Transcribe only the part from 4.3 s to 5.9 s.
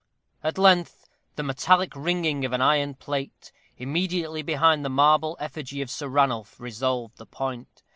behind the marble effigy